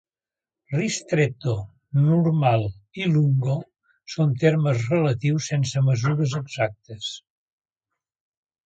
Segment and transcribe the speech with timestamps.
[0.75, 1.53] Ristretto,
[2.07, 2.65] normal
[3.03, 3.59] i lungo
[4.15, 7.13] són termes relatius sense mesures exactes.